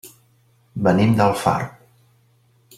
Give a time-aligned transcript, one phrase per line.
[0.87, 1.79] Venim d'Alfarb.